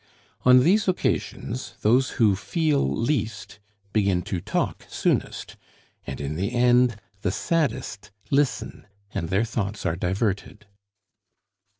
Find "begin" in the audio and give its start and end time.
3.93-4.23